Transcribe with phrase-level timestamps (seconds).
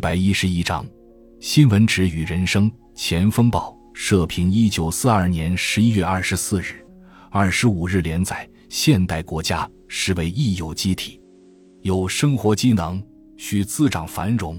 [0.00, 0.84] 百一十一章：
[1.40, 2.72] 新闻纸与人生。
[2.94, 6.84] 前风暴社评：一九四二年十一月二十四日、
[7.30, 8.48] 二十五日连载。
[8.70, 11.20] 现代国家实为一有机体，
[11.82, 13.02] 有生活机能，
[13.36, 14.58] 需滋长繁荣，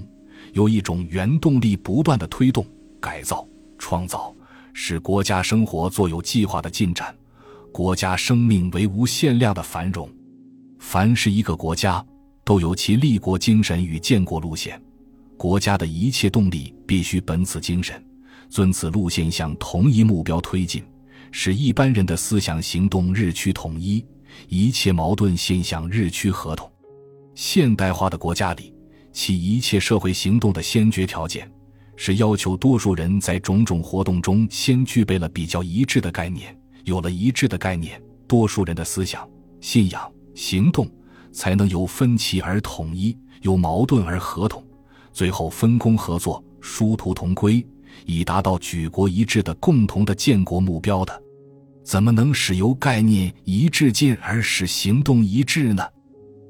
[0.52, 2.64] 有一种原动力，不断的推动、
[3.00, 3.46] 改造、
[3.78, 4.32] 创造，
[4.72, 7.12] 使国家生活做有计划的进展，
[7.72, 10.08] 国家生命为无限量的繁荣。
[10.78, 12.04] 凡是一个国家，
[12.44, 14.80] 都有其立国精神与建国路线，
[15.42, 18.00] 国家的一切动力必须本此精神，
[18.48, 20.84] 遵此路线向同一目标推进。
[21.32, 24.06] 使一般人的思想行动日趋统一，
[24.46, 26.70] 一切矛盾现象日趋合同。
[27.34, 28.72] 现代化的国家里，
[29.12, 31.50] 其一切社会行动的先决条件，
[31.96, 36.56] 是要求多数人在种种活动中先具备了比较一致的概念。
[36.84, 39.28] 有了一致的概念，多数人的思想、
[39.60, 40.88] 信仰、行动
[41.32, 44.61] 才能由分歧而统一，由矛盾而合同，
[45.12, 47.64] 最后分工合作，殊途同归。
[48.06, 51.22] 以达到举国一致的共同的建国目标的，
[51.84, 55.86] 怎么能使由概念一致进而使行动一致呢？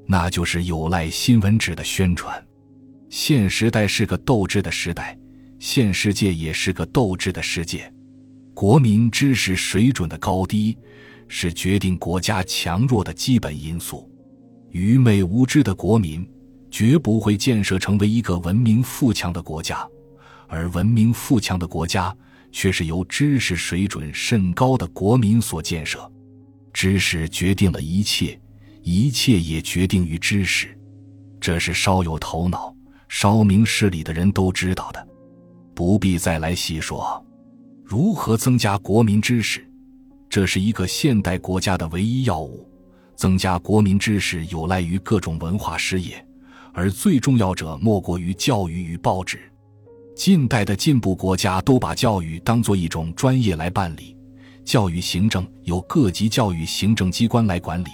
[0.06, 2.42] 那就是有赖新闻纸的宣传。
[3.11, 5.19] 现时代是个斗志的时代，
[5.58, 7.92] 现世界也是个斗志的世界。
[8.55, 10.77] 国民知识水准的高低，
[11.29, 14.11] 是决定国家强弱的基本因素。
[14.70, 16.27] 愚昧无知的国民，
[16.73, 19.87] 绝不会建设成为一个文明富强的国家。
[20.48, 22.14] 而文明富强的国家，
[22.51, 26.11] 却是由知识水准甚高的国民所建设。
[26.73, 28.41] 知识决定了一切，
[28.83, 30.77] 一切也决定于知识。
[31.39, 32.75] 这是稍有头脑、
[33.09, 35.09] 稍明事理的人都知道的，
[35.75, 37.25] 不必再来细说。
[37.84, 39.67] 如何增加国民知识？
[40.31, 42.67] 这是一个现代国家的唯一要务。
[43.14, 46.27] 增加国民知识有赖于各种文化事业，
[46.73, 49.41] 而最重要者莫过于教育与报纸。
[50.15, 54.17] 近代的进步国家都把教育当作一种专业来办理，
[54.64, 57.89] 教育行政由各级教育行政机关来管理，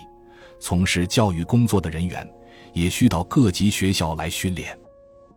[0.60, 2.28] 从事教育工作的人员
[2.72, 4.76] 也需到各级学校来训练。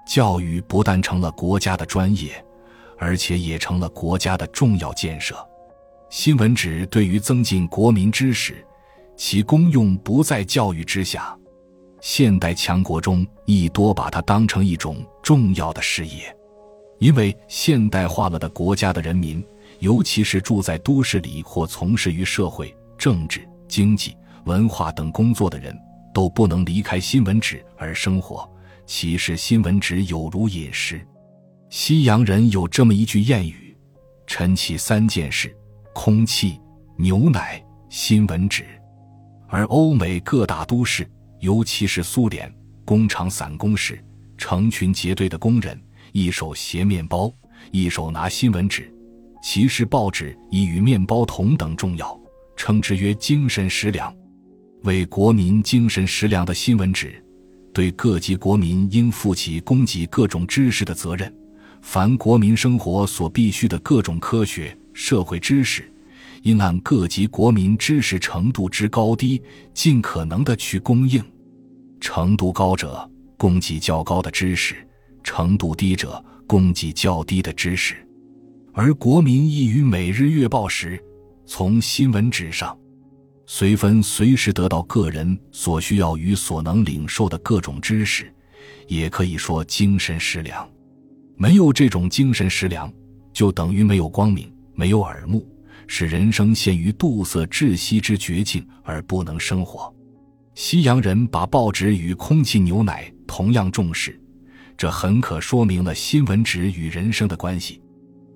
[0.08, 2.44] 教育不但成了国家的专业，
[2.98, 5.36] 而且也成了国家的重要建设。
[6.10, 8.66] 新闻纸对于增进国民知识，
[9.16, 11.38] 其功用不在教育之下。
[12.02, 16.36] 现代强国中亦多把它当成一种重要的事业。
[17.00, 19.44] 因为现代化了的国家的人民，
[19.80, 25.76] 尤其是住在都市里或从事于社会、政治、经济、文化等工作的人，
[26.14, 28.48] 都不能离开新闻纸而生活。
[28.86, 31.02] 其实新闻纸有如饮食。
[31.70, 33.76] 西洋人有这么一句谚语
[34.28, 35.56] ：“晨起三件事：
[35.94, 36.60] 空气、
[36.98, 38.66] 牛奶、新闻纸。”
[39.48, 41.10] 而欧美各大都市，
[41.42, 42.54] 尤其是苏联，
[42.86, 44.02] 工厂散工时，
[44.38, 45.80] 成群结队的工人。
[46.14, 47.34] 一手携面包，
[47.72, 48.94] 一手拿新闻纸，
[49.42, 52.20] 其实报纸已与面包同等重要，
[52.56, 54.14] 称之曰精神食粮。
[54.84, 57.24] 为国民精神食粮的新闻纸，
[57.74, 61.34] 对各级国民应负起供给各种知识的责任。
[61.82, 65.92] 凡国民生活所必需的各种科学、社会知识，
[66.42, 69.42] 应按各级国民知识程度之高低，
[69.74, 71.24] 尽可能的去供应。
[72.00, 74.76] 程度高者，供给较高的知识。
[75.24, 77.96] 程度低者供给较低的知识，
[78.74, 81.00] 而国民亦于每日月报时，
[81.46, 82.76] 从新闻纸上，
[83.46, 88.34] 随分随时得到个人所需要与所能领受的各种知识，
[88.88, 90.68] 也可以说精神食粮。
[91.36, 92.92] 没有这种精神食粮，
[93.32, 95.48] 就等于没有光明，没有耳目，
[95.94, 99.94] 使人生陷于杜塞窒息之绝境而不能生活。
[100.56, 104.18] 西洋人把报纸与空气、牛奶同样重视。
[104.78, 107.82] 这很可说明了新闻纸与人生的关系，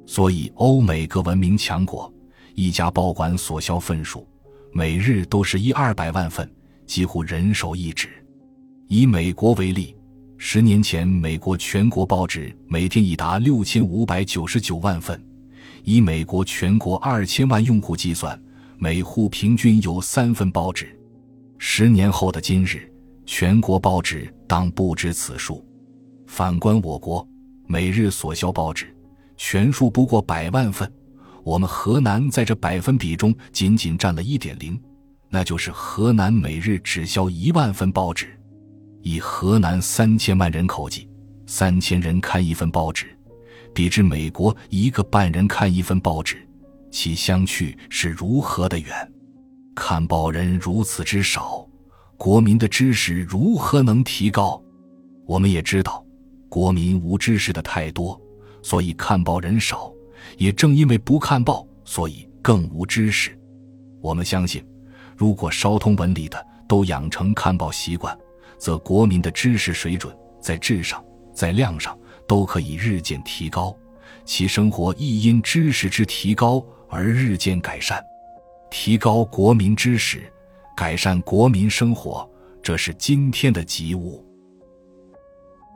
[0.05, 2.13] 所以欧美各文明强国
[2.55, 4.27] 一家报馆所销份数，
[4.73, 6.53] 每日都是一二百万份，
[6.85, 8.09] 几乎人手一纸。
[8.89, 9.95] 以美国为例，
[10.37, 15.25] 十年前美国全国报纸每天已达六千五百九十九万份，
[15.85, 18.39] 以美国全国二千万用户计算，
[18.79, 20.99] 每户平均有三份报纸。
[21.59, 22.91] 十年后的今日，
[23.23, 25.63] 全国报纸当不止此数。
[26.25, 27.25] 反观我国，
[27.67, 28.93] 每日所销报纸
[29.37, 30.91] 全数不过百万份，
[31.43, 34.81] 我们河南在这百分比中仅仅占了一点零，
[35.29, 38.27] 那就是河南每日只销一万份报纸。
[39.03, 41.07] 以河南三千万人口计，
[41.45, 43.15] 三千人看一份报纸，
[43.75, 46.37] 比之美国一个半人看一份报纸，
[46.89, 49.11] 其相去是如何的远？
[49.75, 51.67] 看报人如此之少，
[52.15, 54.63] 国民的知识如何能提高？
[55.27, 56.01] 我们也知道。
[56.47, 58.17] 国民无知识的太多，
[58.63, 59.91] 所以看报人少；
[60.37, 63.37] 也正因为不看报，所以更无知识。
[63.99, 64.65] 我们相信，
[65.17, 68.17] 如果稍通文理的都养成看报习惯，
[68.57, 73.75] 则国民的知识水准在质上、在量上都可以日渐提高，
[74.23, 78.03] 其生活亦因知识之提高而日渐改善。
[78.71, 80.23] 提高国民知识，
[80.75, 82.29] 改善国民生活，
[82.61, 84.25] 这是今天的急务。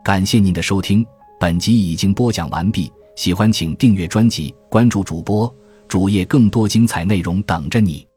[0.04, 1.06] 感谢您的收听，
[1.40, 2.92] 本集已经播讲完毕。
[3.16, 5.54] 喜欢请订阅专辑，关注主播
[5.88, 8.09] 主页，更多精彩内容等着你。